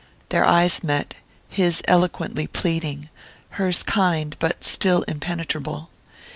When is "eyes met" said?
0.47-1.13